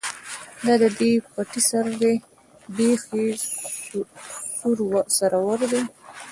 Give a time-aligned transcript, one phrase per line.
[0.35, 2.13] ـ دا دې پټي سر دى
[2.75, 3.27] ،بېخ يې
[5.11, 5.81] سورور دى.